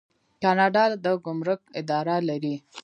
[0.41, 2.55] کاناډا د ګمرک اداره لري.